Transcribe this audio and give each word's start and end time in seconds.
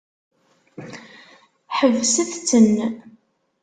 Ḥebset-ten! 1.77 2.75